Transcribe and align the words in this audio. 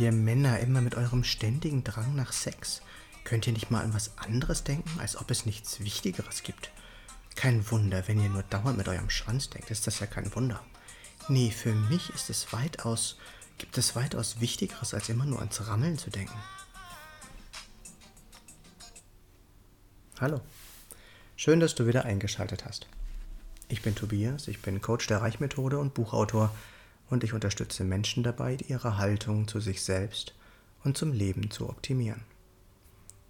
Ihr 0.00 0.12
Männer 0.12 0.60
immer 0.60 0.80
mit 0.80 0.94
eurem 0.94 1.24
ständigen 1.24 1.84
Drang 1.84 2.14
nach 2.16 2.32
Sex. 2.32 2.80
Könnt 3.24 3.46
ihr 3.46 3.52
nicht 3.52 3.70
mal 3.70 3.84
an 3.84 3.92
was 3.92 4.16
anderes 4.16 4.64
denken, 4.64 4.98
als 4.98 5.14
ob 5.14 5.30
es 5.30 5.44
nichts 5.44 5.80
Wichtigeres 5.80 6.42
gibt? 6.42 6.70
Kein 7.36 7.70
Wunder, 7.70 8.08
wenn 8.08 8.18
ihr 8.18 8.30
nur 8.30 8.42
dauernd 8.44 8.78
mit 8.78 8.88
eurem 8.88 9.10
Schwanz 9.10 9.50
denkt, 9.50 9.70
ist 9.70 9.86
das 9.86 10.00
ja 10.00 10.06
kein 10.06 10.34
Wunder. 10.34 10.64
Nee, 11.28 11.50
für 11.50 11.74
mich 11.74 12.08
ist 12.14 12.30
es 12.30 12.50
weitaus, 12.50 13.18
gibt 13.58 13.76
es 13.76 13.94
weitaus 13.94 14.40
Wichtigeres, 14.40 14.94
als 14.94 15.10
immer 15.10 15.26
nur 15.26 15.40
ans 15.40 15.66
Rammeln 15.66 15.98
zu 15.98 16.08
denken. 16.08 16.38
Hallo. 20.18 20.40
Schön, 21.36 21.60
dass 21.60 21.74
du 21.74 21.86
wieder 21.86 22.06
eingeschaltet 22.06 22.64
hast. 22.64 22.86
Ich 23.68 23.82
bin 23.82 23.94
Tobias, 23.94 24.48
ich 24.48 24.62
bin 24.62 24.80
Coach 24.80 25.08
der 25.08 25.20
Reichmethode 25.20 25.78
und 25.78 25.92
Buchautor 25.92 26.54
und 27.10 27.24
ich 27.24 27.34
unterstütze 27.34 27.84
Menschen 27.84 28.22
dabei, 28.22 28.56
ihre 28.68 28.96
Haltung 28.96 29.48
zu 29.48 29.60
sich 29.60 29.82
selbst 29.82 30.34
und 30.84 30.96
zum 30.96 31.12
Leben 31.12 31.50
zu 31.50 31.68
optimieren. 31.68 32.22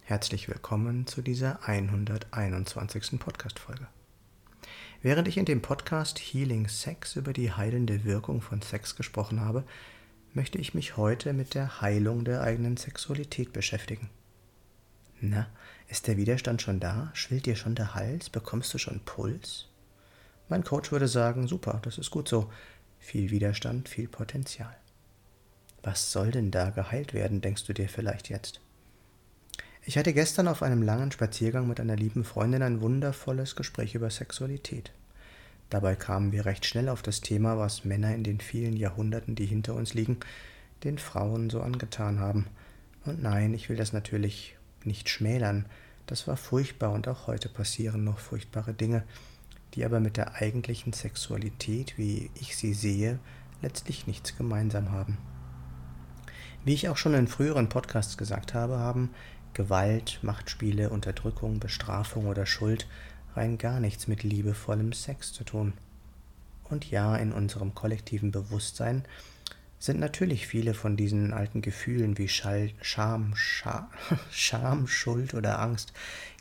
Herzlich 0.02 0.48
willkommen 0.48 1.06
zu 1.06 1.22
dieser 1.22 1.66
121. 1.66 3.18
Podcast-Folge. 3.18 3.88
Während 5.02 5.28
ich 5.28 5.38
in 5.38 5.46
dem 5.46 5.62
Podcast 5.62 6.18
Healing 6.18 6.68
Sex 6.68 7.16
über 7.16 7.32
die 7.32 7.52
heilende 7.52 8.04
Wirkung 8.04 8.42
von 8.42 8.60
Sex 8.60 8.96
gesprochen 8.96 9.40
habe, 9.40 9.64
möchte 10.34 10.58
ich 10.58 10.74
mich 10.74 10.98
heute 10.98 11.32
mit 11.32 11.54
der 11.54 11.80
Heilung 11.80 12.24
der 12.24 12.42
eigenen 12.42 12.76
Sexualität 12.76 13.52
beschäftigen. 13.52 14.10
Na, 15.22 15.48
ist 15.88 16.06
der 16.06 16.18
Widerstand 16.18 16.60
schon 16.60 16.80
da? 16.80 17.10
Schwillt 17.14 17.46
dir 17.46 17.56
schon 17.56 17.74
der 17.74 17.94
Hals? 17.94 18.28
Bekommst 18.28 18.72
du 18.74 18.78
schon 18.78 19.00
Puls? 19.00 19.68
Mein 20.48 20.64
Coach 20.64 20.92
würde 20.92 21.08
sagen, 21.08 21.46
super, 21.46 21.80
das 21.82 21.96
ist 21.96 22.10
gut 22.10 22.28
so. 22.28 22.50
Viel 23.00 23.30
Widerstand, 23.30 23.88
viel 23.88 24.06
Potenzial. 24.06 24.76
Was 25.82 26.12
soll 26.12 26.30
denn 26.30 26.50
da 26.50 26.70
geheilt 26.70 27.14
werden, 27.14 27.40
denkst 27.40 27.64
du 27.64 27.72
dir 27.72 27.88
vielleicht 27.88 28.28
jetzt? 28.28 28.60
Ich 29.82 29.98
hatte 29.98 30.12
gestern 30.12 30.46
auf 30.46 30.62
einem 30.62 30.82
langen 30.82 31.10
Spaziergang 31.10 31.66
mit 31.66 31.80
einer 31.80 31.96
lieben 31.96 32.22
Freundin 32.22 32.62
ein 32.62 32.82
wundervolles 32.82 33.56
Gespräch 33.56 33.94
über 33.94 34.10
Sexualität. 34.10 34.92
Dabei 35.70 35.96
kamen 35.96 36.32
wir 36.32 36.44
recht 36.44 36.66
schnell 36.66 36.88
auf 36.88 37.00
das 37.00 37.22
Thema, 37.22 37.56
was 37.58 37.84
Männer 37.84 38.14
in 38.14 38.22
den 38.22 38.40
vielen 38.40 38.76
Jahrhunderten, 38.76 39.34
die 39.34 39.46
hinter 39.46 39.74
uns 39.74 39.94
liegen, 39.94 40.18
den 40.84 40.98
Frauen 40.98 41.48
so 41.48 41.62
angetan 41.62 42.20
haben. 42.20 42.46
Und 43.06 43.22
nein, 43.22 43.54
ich 43.54 43.68
will 43.68 43.76
das 43.76 43.92
natürlich 43.92 44.56
nicht 44.84 45.08
schmälern. 45.08 45.66
Das 46.06 46.28
war 46.28 46.36
furchtbar 46.36 46.92
und 46.92 47.08
auch 47.08 47.26
heute 47.26 47.48
passieren 47.48 48.04
noch 48.04 48.18
furchtbare 48.18 48.74
Dinge, 48.74 49.04
die 49.74 49.84
aber 49.84 50.00
mit 50.00 50.16
der 50.16 50.34
eigentlichen 50.36 50.92
Sexualität, 50.92 51.96
wie 51.96 52.30
ich 52.34 52.56
sie 52.56 52.74
sehe, 52.74 53.18
letztlich 53.62 54.06
nichts 54.06 54.36
gemeinsam 54.36 54.90
haben. 54.90 55.18
Wie 56.64 56.74
ich 56.74 56.88
auch 56.88 56.96
schon 56.96 57.14
in 57.14 57.28
früheren 57.28 57.68
Podcasts 57.68 58.16
gesagt 58.16 58.54
habe, 58.54 58.78
haben 58.78 59.10
Gewalt, 59.54 60.18
Machtspiele, 60.22 60.90
Unterdrückung, 60.90 61.58
Bestrafung 61.58 62.26
oder 62.26 62.46
Schuld 62.46 62.86
rein 63.34 63.58
gar 63.58 63.80
nichts 63.80 64.08
mit 64.08 64.22
liebevollem 64.22 64.92
Sex 64.92 65.32
zu 65.32 65.44
tun. 65.44 65.72
Und 66.64 66.90
ja, 66.90 67.16
in 67.16 67.32
unserem 67.32 67.74
kollektiven 67.74 68.30
Bewusstsein 68.30 69.04
sind 69.78 69.98
natürlich 69.98 70.46
viele 70.46 70.74
von 70.74 70.96
diesen 70.96 71.32
alten 71.32 71.62
Gefühlen 71.62 72.18
wie 72.18 72.28
Schall, 72.28 72.70
Scham, 72.82 73.34
Scha 73.34 73.90
Scham, 74.30 74.86
Schuld 74.86 75.34
oder 75.34 75.58
Angst 75.60 75.92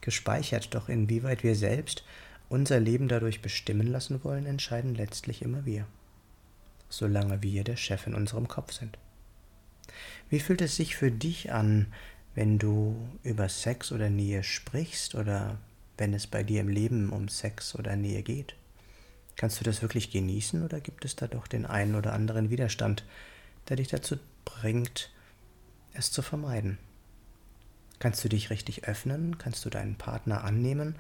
gespeichert, 0.02 0.76
doch 0.76 0.90
inwieweit 0.90 1.44
wir 1.44 1.56
selbst 1.56 2.04
unser 2.50 2.80
Leben 2.80 3.08
dadurch 3.08 3.42
bestimmen 3.42 3.88
lassen 3.88 4.24
wollen, 4.24 4.46
entscheiden 4.46 4.96
letztlich 4.96 5.42
immer 5.42 5.66
wir, 5.66 5.86
solange 6.90 7.42
wir 7.42 7.64
der 7.64 7.78
Chef 7.78 8.08
in 8.08 8.16
unserem 8.16 8.48
Kopf 8.48 8.74
sind. 8.74 8.98
Wie 10.30 10.40
fühlt 10.40 10.62
es 10.62 10.76
sich 10.76 10.96
für 10.96 11.12
dich 11.12 11.52
an, 11.52 11.88
wenn 12.36 12.60
du 12.60 12.96
über 13.24 13.50
Sex 13.50 13.92
oder 13.92 14.10
Nähe 14.10 14.44
sprichst 14.44 15.16
oder 15.16 15.58
wenn 15.98 16.14
es 16.14 16.28
bei 16.28 16.44
dir 16.44 16.62
im 16.62 16.70
Leben 16.70 17.10
um 17.10 17.28
Sex 17.28 17.76
oder 17.76 17.96
Nähe 17.96 18.24
geht? 18.24 18.56
Kannst 19.36 19.60
du 19.60 19.64
das 19.64 19.82
wirklich 19.82 20.12
genießen 20.12 20.64
oder 20.64 20.82
gibt 20.82 21.06
es 21.06 21.16
da 21.16 21.28
doch 21.28 21.48
den 21.48 21.66
einen 21.66 21.96
oder 21.96 22.14
anderen 22.14 22.50
Widerstand, 22.50 23.06
der 23.70 23.78
dich 23.78 23.88
dazu 23.88 24.18
bringt, 24.44 25.12
es 25.94 26.12
zu 26.12 26.22
vermeiden? 26.22 26.78
Kannst 28.00 28.24
du 28.24 28.30
dich 28.30 28.50
richtig 28.50 28.86
öffnen? 28.86 29.38
Kannst 29.38 29.66
du 29.66 29.70
deinen 29.70 29.96
Partner 29.96 30.44
annehmen? 30.44 30.96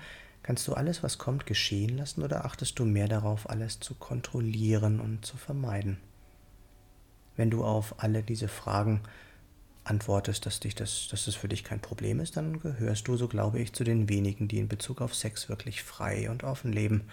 Kannst 0.49 0.67
du 0.67 0.73
alles, 0.73 1.03
was 1.03 1.19
kommt, 1.19 1.45
geschehen 1.45 1.99
lassen 1.99 2.23
oder 2.23 2.43
achtest 2.43 2.79
du 2.79 2.83
mehr 2.83 3.07
darauf, 3.07 3.47
alles 3.51 3.79
zu 3.79 3.93
kontrollieren 3.93 4.99
und 4.99 5.23
zu 5.23 5.37
vermeiden? 5.37 5.97
Wenn 7.35 7.51
du 7.51 7.63
auf 7.63 8.01
alle 8.01 8.23
diese 8.23 8.47
Fragen 8.47 9.01
antwortest, 9.83 10.47
dass, 10.47 10.59
dich 10.59 10.73
das, 10.73 11.07
dass 11.11 11.25
das 11.25 11.35
für 11.35 11.49
dich 11.49 11.63
kein 11.63 11.79
Problem 11.79 12.19
ist, 12.19 12.35
dann 12.35 12.59
gehörst 12.61 13.07
du, 13.07 13.15
so 13.15 13.27
glaube 13.27 13.59
ich, 13.59 13.73
zu 13.73 13.83
den 13.83 14.09
wenigen, 14.09 14.47
die 14.47 14.57
in 14.57 14.67
Bezug 14.67 15.01
auf 15.01 15.13
Sex 15.13 15.49
wirklich 15.49 15.83
frei 15.83 16.31
und 16.31 16.43
offen 16.43 16.73
leben. 16.73 17.03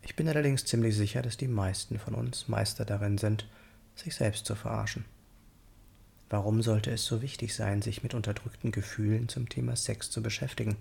Ich 0.00 0.16
bin 0.16 0.26
allerdings 0.26 0.64
ziemlich 0.64 0.96
sicher, 0.96 1.20
dass 1.20 1.36
die 1.36 1.48
meisten 1.48 1.98
von 1.98 2.14
uns 2.14 2.48
Meister 2.48 2.86
darin 2.86 3.18
sind, 3.18 3.46
sich 3.94 4.14
selbst 4.14 4.46
zu 4.46 4.54
verarschen. 4.54 5.04
Warum 6.30 6.62
sollte 6.62 6.90
es 6.92 7.04
so 7.04 7.20
wichtig 7.20 7.54
sein, 7.54 7.82
sich 7.82 8.02
mit 8.02 8.14
unterdrückten 8.14 8.72
Gefühlen 8.72 9.28
zum 9.28 9.50
Thema 9.50 9.76
Sex 9.76 10.10
zu 10.10 10.22
beschäftigen? 10.22 10.78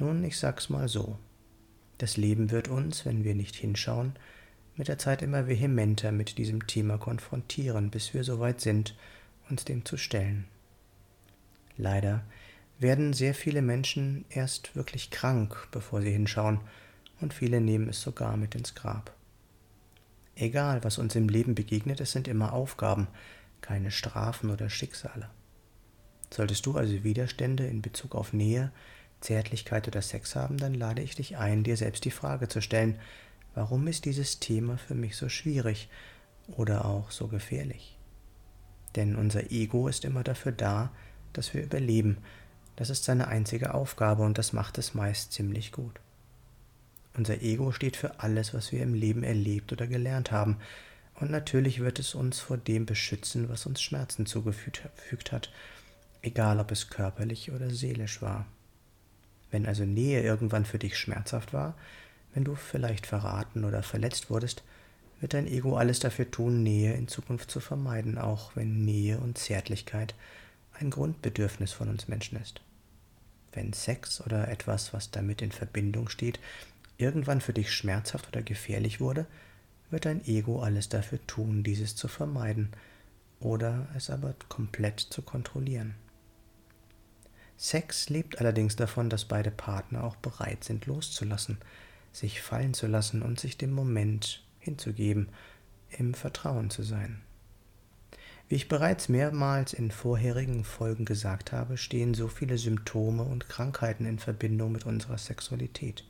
Nun, 0.00 0.24
ich 0.24 0.38
sag's 0.38 0.70
mal 0.70 0.88
so. 0.88 1.18
Das 1.98 2.16
Leben 2.16 2.50
wird 2.50 2.68
uns, 2.68 3.04
wenn 3.04 3.22
wir 3.22 3.34
nicht 3.34 3.54
hinschauen, 3.54 4.14
mit 4.74 4.88
der 4.88 4.96
Zeit 4.96 5.20
immer 5.20 5.46
vehementer 5.46 6.10
mit 6.10 6.38
diesem 6.38 6.66
Thema 6.66 6.96
konfrontieren, 6.96 7.90
bis 7.90 8.14
wir 8.14 8.24
so 8.24 8.40
weit 8.40 8.62
sind, 8.62 8.96
uns 9.50 9.66
dem 9.66 9.84
zu 9.84 9.98
stellen. 9.98 10.46
Leider 11.76 12.24
werden 12.78 13.12
sehr 13.12 13.34
viele 13.34 13.60
Menschen 13.60 14.24
erst 14.30 14.74
wirklich 14.74 15.10
krank, 15.10 15.68
bevor 15.70 16.00
sie 16.00 16.12
hinschauen, 16.12 16.60
und 17.20 17.34
viele 17.34 17.60
nehmen 17.60 17.90
es 17.90 18.00
sogar 18.00 18.38
mit 18.38 18.54
ins 18.54 18.74
Grab. 18.74 19.14
Egal, 20.34 20.82
was 20.82 20.96
uns 20.96 21.14
im 21.14 21.28
Leben 21.28 21.54
begegnet, 21.54 22.00
es 22.00 22.12
sind 22.12 22.26
immer 22.26 22.54
Aufgaben, 22.54 23.08
keine 23.60 23.90
Strafen 23.90 24.48
oder 24.48 24.70
Schicksale. 24.70 25.28
Solltest 26.30 26.64
du 26.64 26.78
also 26.78 27.04
Widerstände 27.04 27.66
in 27.66 27.82
Bezug 27.82 28.14
auf 28.14 28.32
Nähe, 28.32 28.72
Zärtlichkeit 29.20 29.86
oder 29.88 30.02
Sex 30.02 30.34
haben, 30.36 30.56
dann 30.56 30.74
lade 30.74 31.02
ich 31.02 31.14
dich 31.14 31.36
ein, 31.36 31.62
dir 31.62 31.76
selbst 31.76 32.04
die 32.04 32.10
Frage 32.10 32.48
zu 32.48 32.60
stellen, 32.60 32.98
warum 33.54 33.86
ist 33.86 34.04
dieses 34.04 34.40
Thema 34.40 34.78
für 34.78 34.94
mich 34.94 35.16
so 35.16 35.28
schwierig 35.28 35.88
oder 36.48 36.84
auch 36.84 37.10
so 37.10 37.28
gefährlich? 37.28 37.96
Denn 38.96 39.16
unser 39.16 39.50
Ego 39.50 39.88
ist 39.88 40.04
immer 40.04 40.24
dafür 40.24 40.52
da, 40.52 40.90
dass 41.32 41.54
wir 41.54 41.62
überleben. 41.62 42.18
Das 42.76 42.90
ist 42.90 43.04
seine 43.04 43.28
einzige 43.28 43.74
Aufgabe 43.74 44.22
und 44.22 44.38
das 44.38 44.52
macht 44.52 44.78
es 44.78 44.94
meist 44.94 45.32
ziemlich 45.32 45.70
gut. 45.70 46.00
Unser 47.14 47.42
Ego 47.42 47.72
steht 47.72 47.96
für 47.96 48.20
alles, 48.20 48.54
was 48.54 48.72
wir 48.72 48.82
im 48.82 48.94
Leben 48.94 49.22
erlebt 49.22 49.72
oder 49.72 49.86
gelernt 49.86 50.30
haben. 50.30 50.58
Und 51.14 51.30
natürlich 51.30 51.80
wird 51.80 51.98
es 51.98 52.14
uns 52.14 52.40
vor 52.40 52.56
dem 52.56 52.86
beschützen, 52.86 53.48
was 53.48 53.66
uns 53.66 53.82
Schmerzen 53.82 54.26
zugefügt 54.26 55.32
hat, 55.32 55.52
egal 56.22 56.58
ob 56.60 56.70
es 56.70 56.88
körperlich 56.88 57.52
oder 57.52 57.70
seelisch 57.70 58.22
war. 58.22 58.46
Wenn 59.50 59.66
also 59.66 59.84
Nähe 59.84 60.22
irgendwann 60.22 60.64
für 60.64 60.78
dich 60.78 60.98
schmerzhaft 60.98 61.52
war, 61.52 61.74
wenn 62.34 62.44
du 62.44 62.54
vielleicht 62.54 63.06
verraten 63.06 63.64
oder 63.64 63.82
verletzt 63.82 64.30
wurdest, 64.30 64.62
wird 65.20 65.34
dein 65.34 65.46
Ego 65.46 65.76
alles 65.76 66.00
dafür 66.00 66.30
tun, 66.30 66.62
Nähe 66.62 66.94
in 66.94 67.08
Zukunft 67.08 67.50
zu 67.50 67.60
vermeiden, 67.60 68.18
auch 68.18 68.56
wenn 68.56 68.84
Nähe 68.84 69.18
und 69.18 69.36
Zärtlichkeit 69.36 70.14
ein 70.78 70.90
Grundbedürfnis 70.90 71.72
von 71.72 71.88
uns 71.88 72.08
Menschen 72.08 72.40
ist. 72.40 72.62
Wenn 73.52 73.72
Sex 73.72 74.20
oder 74.20 74.48
etwas, 74.48 74.94
was 74.94 75.10
damit 75.10 75.42
in 75.42 75.52
Verbindung 75.52 76.08
steht, 76.08 76.38
irgendwann 76.96 77.40
für 77.40 77.52
dich 77.52 77.72
schmerzhaft 77.72 78.28
oder 78.28 78.42
gefährlich 78.42 79.00
wurde, 79.00 79.26
wird 79.90 80.04
dein 80.04 80.24
Ego 80.26 80.62
alles 80.62 80.88
dafür 80.88 81.18
tun, 81.26 81.64
dieses 81.64 81.96
zu 81.96 82.06
vermeiden 82.08 82.70
oder 83.40 83.88
es 83.96 84.08
aber 84.08 84.34
komplett 84.48 85.00
zu 85.00 85.22
kontrollieren. 85.22 85.94
Sex 87.62 88.08
lebt 88.08 88.40
allerdings 88.40 88.74
davon, 88.74 89.10
dass 89.10 89.26
beide 89.26 89.50
Partner 89.50 90.02
auch 90.04 90.16
bereit 90.16 90.64
sind 90.64 90.86
loszulassen, 90.86 91.58
sich 92.10 92.40
fallen 92.40 92.72
zu 92.72 92.86
lassen 92.86 93.20
und 93.20 93.38
sich 93.38 93.58
dem 93.58 93.70
Moment 93.70 94.42
hinzugeben, 94.60 95.28
im 95.90 96.14
Vertrauen 96.14 96.70
zu 96.70 96.82
sein. 96.82 97.20
Wie 98.48 98.54
ich 98.54 98.68
bereits 98.68 99.10
mehrmals 99.10 99.74
in 99.74 99.90
vorherigen 99.90 100.64
Folgen 100.64 101.04
gesagt 101.04 101.52
habe, 101.52 101.76
stehen 101.76 102.14
so 102.14 102.28
viele 102.28 102.56
Symptome 102.56 103.24
und 103.24 103.50
Krankheiten 103.50 104.06
in 104.06 104.18
Verbindung 104.18 104.72
mit 104.72 104.86
unserer 104.86 105.18
Sexualität. 105.18 106.06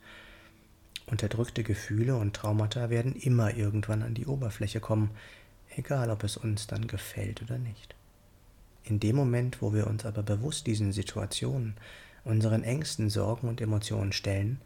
Unterdrückte 1.05 1.63
Gefühle 1.63 2.15
und 2.15 2.33
Traumata 2.33 2.89
werden 2.89 3.13
immer 3.13 3.53
irgendwann 3.53 4.03
an 4.03 4.13
die 4.13 4.25
Oberfläche 4.25 4.79
kommen, 4.79 5.11
egal 5.75 6.11
ob 6.11 6.23
es 6.23 6.37
uns 6.37 6.67
dann 6.67 6.87
gefällt 6.87 7.41
oder 7.41 7.57
nicht. 7.57 7.93
In 8.83 8.99
dem 8.99 9.15
Moment, 9.15 9.61
wo 9.61 9.73
wir 9.73 9.87
uns 9.87 10.05
aber 10.05 10.23
bewusst 10.23 10.67
diesen 10.67 10.91
Situationen, 10.91 11.75
unseren 12.23 12.63
Ängsten, 12.63 13.09
Sorgen 13.09 13.47
und 13.47 13.61
Emotionen 13.61 14.11
stellen, 14.11 14.59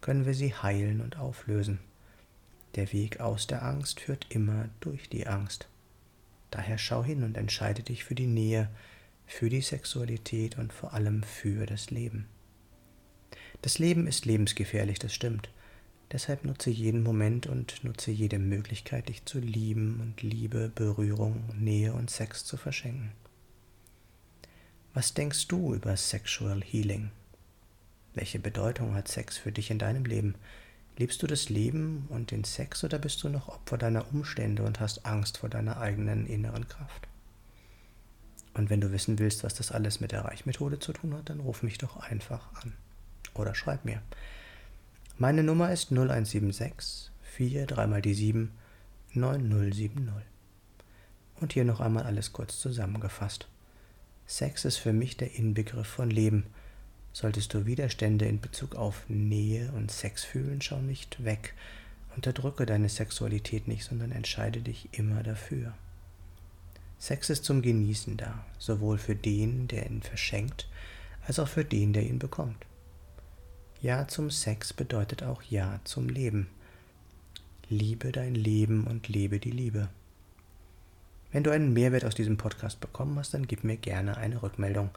können 0.00 0.26
wir 0.26 0.34
sie 0.34 0.54
heilen 0.54 1.00
und 1.00 1.18
auflösen. 1.18 1.78
Der 2.74 2.92
Weg 2.92 3.20
aus 3.20 3.46
der 3.46 3.64
Angst 3.64 4.00
führt 4.00 4.26
immer 4.28 4.68
durch 4.80 5.08
die 5.08 5.26
Angst. 5.26 5.68
Daher 6.50 6.78
schau 6.78 7.04
hin 7.04 7.22
und 7.22 7.36
entscheide 7.36 7.82
dich 7.82 8.04
für 8.04 8.14
die 8.14 8.26
Nähe, 8.26 8.68
für 9.26 9.48
die 9.48 9.60
Sexualität 9.60 10.58
und 10.58 10.72
vor 10.72 10.94
allem 10.94 11.22
für 11.22 11.66
das 11.66 11.90
Leben. 11.90 12.26
Das 13.62 13.78
Leben 13.78 14.06
ist 14.06 14.26
lebensgefährlich, 14.26 14.98
das 14.98 15.14
stimmt. 15.14 15.50
Deshalb 16.12 16.44
nutze 16.44 16.70
jeden 16.70 17.02
Moment 17.04 17.46
und 17.46 17.84
nutze 17.84 18.10
jede 18.10 18.38
Möglichkeit, 18.40 19.08
dich 19.08 19.24
zu 19.26 19.38
lieben 19.38 20.00
und 20.00 20.22
Liebe, 20.22 20.72
Berührung, 20.74 21.44
Nähe 21.56 21.92
und 21.92 22.10
Sex 22.10 22.44
zu 22.44 22.56
verschenken. 22.56 23.12
Was 24.92 25.14
denkst 25.14 25.46
du 25.46 25.72
über 25.72 25.96
Sexual 25.96 26.62
Healing? 26.62 27.12
Welche 28.14 28.40
Bedeutung 28.40 28.96
hat 28.96 29.06
Sex 29.06 29.38
für 29.38 29.52
dich 29.52 29.70
in 29.70 29.78
deinem 29.78 30.04
Leben? 30.04 30.34
Liebst 30.96 31.22
du 31.22 31.28
das 31.28 31.48
Leben 31.48 32.06
und 32.08 32.32
den 32.32 32.42
Sex 32.42 32.82
oder 32.82 32.98
bist 32.98 33.22
du 33.22 33.28
noch 33.28 33.46
Opfer 33.46 33.78
deiner 33.78 34.12
Umstände 34.12 34.64
und 34.64 34.80
hast 34.80 35.06
Angst 35.06 35.38
vor 35.38 35.48
deiner 35.48 35.80
eigenen 35.80 36.26
inneren 36.26 36.66
Kraft? 36.66 37.06
Und 38.54 38.68
wenn 38.68 38.80
du 38.80 38.90
wissen 38.90 39.20
willst, 39.20 39.44
was 39.44 39.54
das 39.54 39.70
alles 39.70 40.00
mit 40.00 40.10
der 40.10 40.24
Reichmethode 40.24 40.80
zu 40.80 40.92
tun 40.92 41.14
hat, 41.14 41.30
dann 41.30 41.38
ruf 41.38 41.62
mich 41.62 41.78
doch 41.78 41.96
einfach 41.96 42.52
an 42.60 42.72
oder 43.34 43.54
schreib 43.54 43.84
mir. 43.84 44.02
Meine 45.18 45.44
Nummer 45.44 45.72
ist 45.72 45.92
0176 45.92 47.12
4 47.22 47.66
3 47.66 47.86
mal 47.86 48.02
die 48.02 48.14
7 48.14 48.50
9070. 49.14 49.92
Und 51.36 51.52
hier 51.52 51.64
noch 51.64 51.78
einmal 51.78 52.02
alles 52.02 52.32
kurz 52.32 52.58
zusammengefasst. 52.58 53.46
Sex 54.30 54.64
ist 54.64 54.76
für 54.76 54.92
mich 54.92 55.16
der 55.16 55.34
Inbegriff 55.34 55.88
von 55.88 56.08
Leben. 56.08 56.44
Solltest 57.12 57.52
du 57.52 57.66
Widerstände 57.66 58.26
in 58.26 58.40
Bezug 58.40 58.76
auf 58.76 59.02
Nähe 59.08 59.72
und 59.72 59.90
Sex 59.90 60.22
fühlen, 60.22 60.62
schau 60.62 60.78
nicht 60.78 61.24
weg. 61.24 61.54
Unterdrücke 62.14 62.64
deine 62.64 62.88
Sexualität 62.88 63.66
nicht, 63.66 63.82
sondern 63.82 64.12
entscheide 64.12 64.60
dich 64.60 64.88
immer 64.92 65.24
dafür. 65.24 65.74
Sex 67.00 67.28
ist 67.28 67.44
zum 67.44 67.60
Genießen 67.60 68.18
da, 68.18 68.44
sowohl 68.56 68.98
für 68.98 69.16
den, 69.16 69.66
der 69.66 69.90
ihn 69.90 70.00
verschenkt, 70.00 70.68
als 71.26 71.40
auch 71.40 71.48
für 71.48 71.64
den, 71.64 71.92
der 71.92 72.04
ihn 72.04 72.20
bekommt. 72.20 72.64
Ja 73.82 74.06
zum 74.06 74.30
Sex 74.30 74.72
bedeutet 74.72 75.24
auch 75.24 75.42
Ja 75.42 75.80
zum 75.82 76.08
Leben. 76.08 76.46
Liebe 77.68 78.12
dein 78.12 78.36
Leben 78.36 78.86
und 78.86 79.08
lebe 79.08 79.40
die 79.40 79.50
Liebe. 79.50 79.88
Wenn 81.32 81.44
du 81.44 81.50
einen 81.50 81.72
Mehrwert 81.72 82.04
aus 82.04 82.14
diesem 82.14 82.36
Podcast 82.36 82.80
bekommen 82.80 83.18
hast, 83.18 83.34
dann 83.34 83.46
gib 83.46 83.64
mir 83.64 83.76
gerne 83.76 84.16
eine 84.16 84.42
Rückmeldung. 84.42 84.90